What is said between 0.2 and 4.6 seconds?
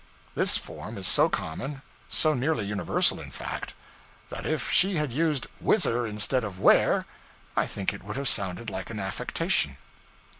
This form is so common so nearly universal, in fact that